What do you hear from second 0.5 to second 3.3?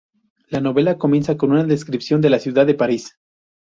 novela comienza con una descripción de la ciudad de París.